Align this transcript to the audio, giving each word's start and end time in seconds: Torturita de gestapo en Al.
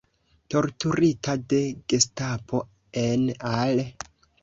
Torturita 0.55 1.35
de 1.53 1.61
gestapo 1.93 2.65
en 3.07 3.33
Al. 3.57 3.87